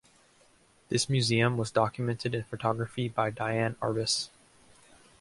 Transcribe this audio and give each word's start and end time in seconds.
This 0.89 1.07
museum 1.11 1.57
was 1.57 1.69
documented 1.69 2.33
in 2.33 2.41
photography 2.45 3.07
by 3.07 3.29
Diane 3.29 3.75
Arbus. 3.83 4.29